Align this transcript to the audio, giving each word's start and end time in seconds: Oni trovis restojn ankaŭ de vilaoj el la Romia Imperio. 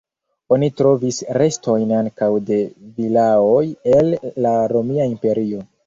Oni 0.55 0.69
trovis 0.79 1.19
restojn 1.39 1.93
ankaŭ 1.99 2.31
de 2.49 2.59
vilaoj 2.97 3.63
el 3.97 4.15
la 4.49 4.59
Romia 4.77 5.13
Imperio. 5.17 5.67